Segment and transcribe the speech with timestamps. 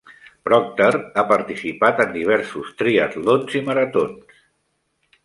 [0.47, 4.43] Procter ha participat en diversos triatlons i maratons.